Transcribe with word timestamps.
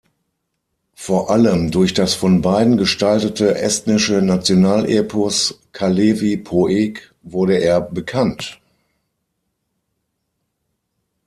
Vor 0.95 1.29
allem 1.29 1.69
durch 1.69 1.93
das 1.93 2.15
von 2.15 2.41
beiden 2.41 2.75
gestaltete 2.75 3.59
estnische 3.59 4.23
Nationalepos 4.23 5.59
Kalevipoeg 5.73 7.13
wurde 7.21 7.57
er 7.59 7.81
bekannt. 7.81 8.59